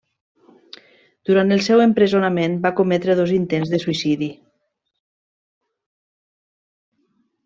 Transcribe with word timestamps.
Durant 1.29 1.55
el 1.57 1.59
seu 1.65 1.83
empresonament 1.83 2.55
va 2.65 2.71
cometre 2.79 3.15
dos 3.19 3.33
intents 3.35 3.73
de 3.73 3.83
suïcidi. 3.83 4.33